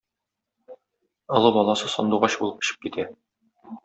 Олы 1.39 1.51
баласы 1.57 1.89
сандугач 1.97 2.39
булып 2.39 2.65
очып 2.65 2.81
китә. 2.87 3.07